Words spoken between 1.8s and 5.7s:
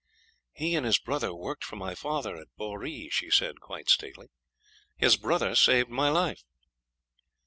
father at Boree,' she said, quite stately. 'His brother